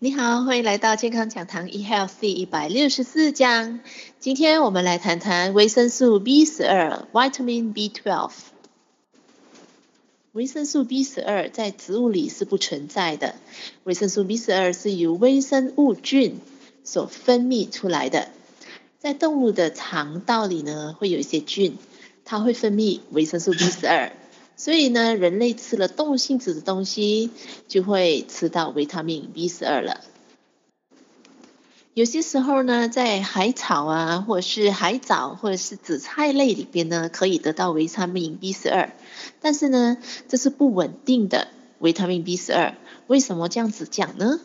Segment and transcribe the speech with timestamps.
[0.00, 3.80] 你好，欢迎来到健康讲堂 eHealth 一百六十四讲。
[4.20, 8.30] 今天我们来谈谈维生素 B 十二 （Vitamin B12）。
[10.30, 13.34] 维生素 B 十二在植物里是不存在的，
[13.82, 16.38] 维生素 B 十二是由微生物菌
[16.84, 18.28] 所分泌出来的。
[19.00, 21.76] 在动物的肠道里呢，会有一些菌，
[22.24, 24.12] 它会分泌维生素 B 十二。
[24.58, 27.30] 所以呢，人类吃了动物性质的东西，
[27.68, 30.00] 就会吃到维他命 B 十二了。
[31.94, 38.92] 有些时候呢，在海草啊，或者是海藻，或者是紫菜类里边呢，可以得到维他命 B 十二。
[39.40, 39.96] 但是呢，
[40.28, 41.46] 这是不稳定的
[41.78, 42.74] 维他命 B 十二。
[43.06, 44.40] 为什么这样子讲呢？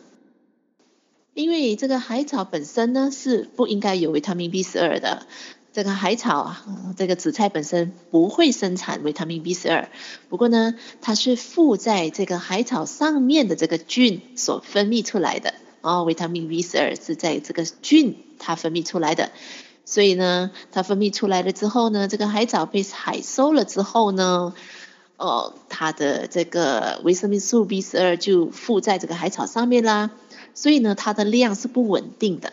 [1.34, 5.26] 因为这个海草本身呢，是不应该有维他命 B 十二的。
[5.74, 6.64] 这个海草啊，
[6.96, 9.88] 这个紫菜本身不会生产维他命 B 十二，
[10.28, 16.04] 不过呢，它是附在这个海草上面的这个菌所分泌出来的哦。
[16.04, 19.32] 维他命 B 十二是在这个菌它分泌出来的，
[19.84, 24.54] 所以呢，它分泌出来了之后呢，这个海草被采收了之后呢，
[25.16, 30.12] 哦，它的这个维生素 B 十二就附在这个海草上面啦，
[30.54, 32.52] 所以呢，它的量是不稳定的。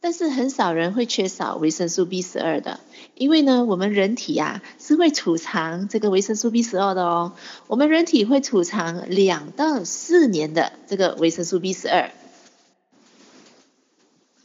[0.00, 2.80] 但是很少人会缺少维生素 B 十二的，
[3.16, 7.32] 因为呢，我们人体呀、啊、是会储藏这个维生素 B 十二的哦。
[7.66, 12.10] 我们人体会储藏两到四年的这个维生素 B 十二。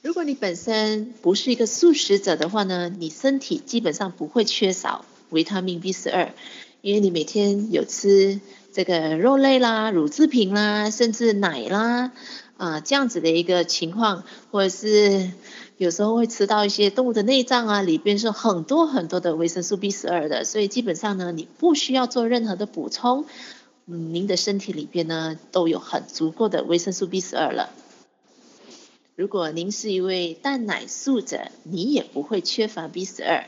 [0.02, 6.34] 如果你本身不是一个素食者的话呢，你身体基本上不会缺少维他命 B 十二，
[6.82, 8.42] 因为你每天有吃
[8.74, 12.12] 这个肉类啦、乳制品啦，甚至奶啦。
[12.58, 15.32] 啊，这样子的一个情况，或者是
[15.78, 23.26] 有时候会吃到一些动物的内脏啊，里边是很多很多的维生素 B 十二的，所以基本上呢，你不需要做任何的补充，
[23.88, 27.72] 嗯，您的身体里边呢都有很足够的维生素 B 十二了。
[29.16, 33.46] 如果您是一位蛋奶素者，你也不会缺乏 B 十二。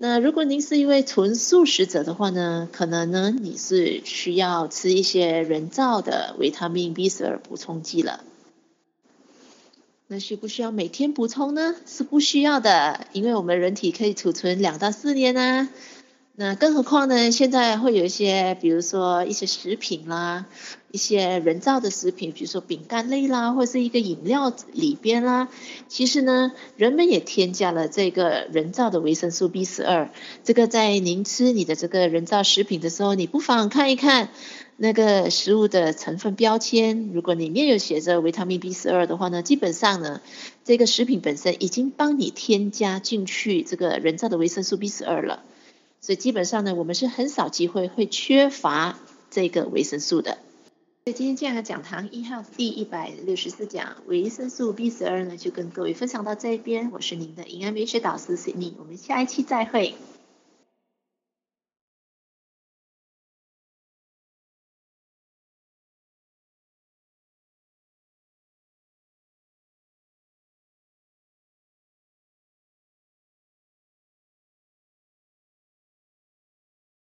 [0.00, 8.22] 那如果您是一位纯素食者的话呢，可能呢你是需要吃一些人造的维他命 B 十二补充剂了。
[10.06, 11.74] 那需不需要每天补充呢？
[11.84, 15.68] 是不需要的，因为我们人体可以储存两到四年啊。
[16.40, 17.32] 那更何况呢？
[17.32, 20.46] 现在会有一些，比如说一些食品啦，
[20.92, 25.48] 一些人造的食品，比如说饼干类啦，或是一个饮料里边啦，
[25.88, 30.10] 其实呢，人们也添加了这个人造的维生素 B 十二。
[30.44, 34.28] 这个在您吃你的这个人造食品的时候，你不妨看一看
[34.76, 40.20] 那个食物的成分标签，如果里面有写着维他命 B 十二的话呢，基本上呢，
[40.62, 45.42] 这个食品本身已经帮你添加进去这个人造的维生素 B 十二了。
[46.00, 48.98] 所以基本上呢，我们是很少机会会缺乏
[49.30, 50.38] 这个维生素的。
[51.04, 56.90] 所以今天健康讲堂一号第一百六十四讲维生素 B 十二呢，就跟各位分享到这边。
[56.92, 59.94] 我是您的营养美学导师 Cindy，我们下一期再会。